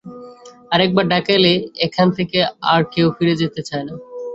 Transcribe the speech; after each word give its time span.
আর 0.71 0.79
একবার 0.81 1.05
ঢাকায় 1.09 1.37
এলে 1.39 1.53
এখান 1.85 2.07
থেকে 2.17 2.37
আর 2.71 2.81
কেউ 2.93 3.07
ফিরে 3.15 3.33
যেতে 3.41 3.61
চায় 3.69 3.85
না। 3.87 3.93